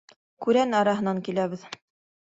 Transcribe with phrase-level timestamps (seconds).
[0.45, 1.69] Күрән араһынан киләбеҙ.